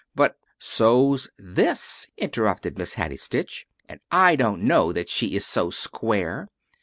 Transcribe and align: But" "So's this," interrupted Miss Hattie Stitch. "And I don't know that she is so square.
But" 0.15 0.35
"So's 0.79 1.29
this," 1.37 2.07
interrupted 2.17 2.75
Miss 2.75 2.95
Hattie 2.95 3.17
Stitch. 3.17 3.67
"And 3.87 3.99
I 4.11 4.35
don't 4.35 4.63
know 4.63 4.91
that 4.91 5.09
she 5.09 5.35
is 5.35 5.45
so 5.45 5.69
square. 5.69 6.47